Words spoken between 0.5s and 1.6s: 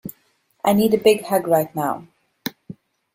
I need a big hug